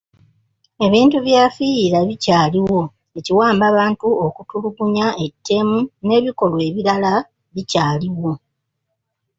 Ebintu 0.85 1.17
bye 1.19 1.37
yafiirira 1.39 1.99
bikyaliwo; 2.09 2.81
ekiwamba 3.17 3.65
bantu, 3.77 4.07
okutulugunya, 4.25 5.07
ettemu 5.25 5.77
n'ebikolwa 6.05 6.61
ebirala 6.69 7.13
bikyaliwo. 7.53 8.31